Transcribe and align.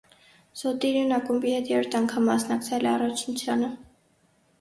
Սոտիրիուն 0.59 1.11
ակումբի 1.17 1.53
հետ 1.55 1.69
երրորդ 1.71 1.97
անգամ 1.99 2.25
մասնակցել 2.29 2.89
է 2.89 2.91
առաջնությանը։ 2.93 3.71